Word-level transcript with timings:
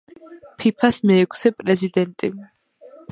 ფიფას 0.61 0.99
მეექვსე 1.11 1.51
პრეზიდენტი. 1.59 2.31